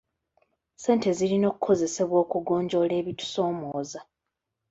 Ssente 0.73 1.09
zirina 1.17 1.45
okukozesebwa 1.51 2.17
okugonjoola 2.23 2.93
ebitusoomooza. 3.01 4.01